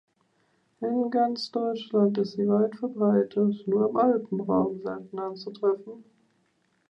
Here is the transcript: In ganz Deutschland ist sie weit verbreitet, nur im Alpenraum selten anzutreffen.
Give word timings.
In 0.81 1.11
ganz 1.11 1.51
Deutschland 1.51 2.17
ist 2.17 2.31
sie 2.31 2.47
weit 2.47 2.75
verbreitet, 2.75 3.67
nur 3.67 3.87
im 3.91 3.97
Alpenraum 3.97 4.81
selten 4.81 5.19
anzutreffen. 5.19 6.03